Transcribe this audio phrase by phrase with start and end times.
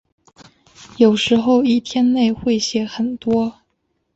[0.97, 3.57] 有时候一天内会写很多。